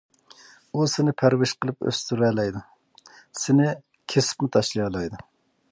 [0.77, 2.63] ئۇ سېنى پەرۋىش قىلىپ ئۆستۈرەلەيدۇ،
[3.43, 3.69] سېنى
[4.15, 5.25] كېسىپمۇ تاشلىيالايدۇ.